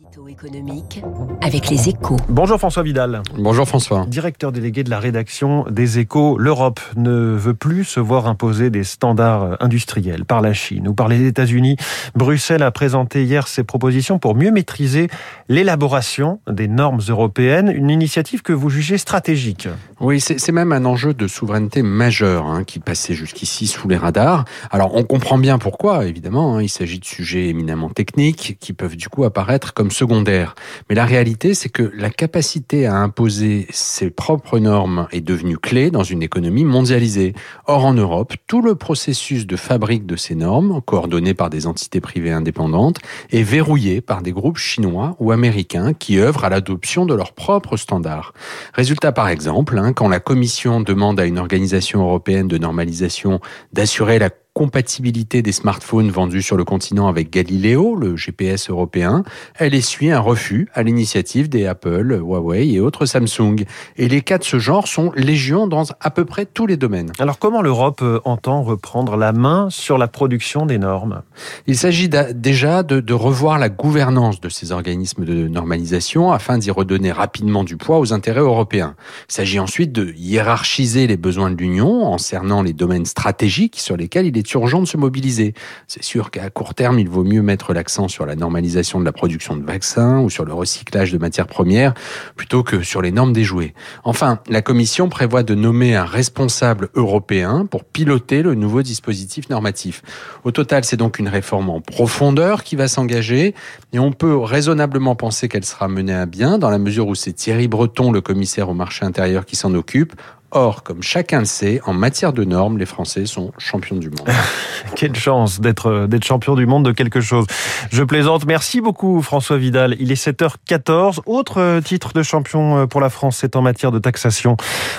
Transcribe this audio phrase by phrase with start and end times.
[0.00, 1.02] Édito économique
[1.42, 2.16] avec les échos.
[2.28, 3.22] Bonjour François Vidal.
[3.36, 4.06] Bonjour François.
[4.06, 8.84] Directeur délégué de la rédaction des échos, l'Europe ne veut plus se voir imposer des
[8.84, 11.76] standards industriels par la Chine ou par les États-Unis.
[12.14, 15.08] Bruxelles a présenté hier ses propositions pour mieux maîtriser
[15.48, 19.68] l'élaboration des normes européennes, une initiative que vous jugez stratégique.
[20.00, 24.44] Oui, c'est même un enjeu de souveraineté majeur hein, qui passait jusqu'ici sous les radars.
[24.70, 28.96] Alors on comprend bien pourquoi, évidemment, hein, il s'agit de sujets éminemment techniques qui peuvent
[28.96, 30.54] du coup apparaître comme secondaire.
[30.88, 35.90] Mais la réalité, c'est que la capacité à imposer ses propres normes est devenue clé
[35.90, 37.34] dans une économie mondialisée.
[37.66, 42.00] Or, en Europe, tout le processus de fabrique de ces normes, coordonné par des entités
[42.00, 42.98] privées indépendantes,
[43.30, 47.76] est verrouillé par des groupes chinois ou américains qui œuvrent à l'adoption de leurs propres
[47.76, 48.32] standards.
[48.74, 53.40] Résultat, par exemple, hein, quand la Commission demande à une organisation européenne de normalisation
[53.72, 54.30] d'assurer la
[54.62, 59.24] compatibilité des smartphones vendus sur le continent avec Galileo, le GPS européen,
[59.58, 63.64] elle essuie un refus à l'initiative des Apple, Huawei et autres Samsung.
[63.96, 67.10] Et les cas de ce genre sont légion dans à peu près tous les domaines.
[67.18, 71.22] Alors comment l'Europe euh, entend reprendre la main sur la production des normes?
[71.66, 76.70] Il s'agit déjà de, de revoir la gouvernance de ces organismes de normalisation afin d'y
[76.70, 78.94] redonner rapidement du poids aux intérêts européens.
[79.28, 83.96] Il s'agit ensuite de hiérarchiser les besoins de l'Union en cernant les domaines stratégiques sur
[83.96, 85.54] lesquels il est urgent de se mobiliser.
[85.86, 89.12] C'est sûr qu'à court terme, il vaut mieux mettre l'accent sur la normalisation de la
[89.12, 91.94] production de vaccins ou sur le recyclage de matières premières
[92.36, 93.74] plutôt que sur les normes des jouets.
[94.04, 100.02] Enfin, la Commission prévoit de nommer un responsable européen pour piloter le nouveau dispositif normatif.
[100.44, 103.54] Au total, c'est donc une réforme en profondeur qui va s'engager
[103.92, 107.32] et on peut raisonnablement penser qu'elle sera menée à bien dans la mesure où c'est
[107.32, 110.14] Thierry Breton, le commissaire au marché intérieur, qui s'en occupe.
[110.54, 114.28] Or, comme chacun le sait, en matière de normes, les Français sont champions du monde.
[114.96, 117.46] Quelle chance d'être d'être champion du monde de quelque chose.
[117.90, 118.44] Je plaisante.
[118.44, 119.96] Merci beaucoup François Vidal.
[119.98, 121.20] Il est 7h14.
[121.24, 124.56] Autre titre de champion pour la France, c'est en matière de taxation.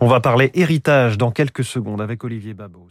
[0.00, 2.88] On va parler héritage dans quelques secondes avec Olivier Babot